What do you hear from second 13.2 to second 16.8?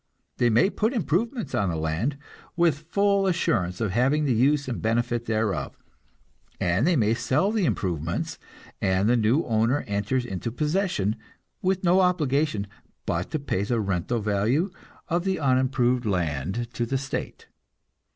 to pay the rental value of the unimproved land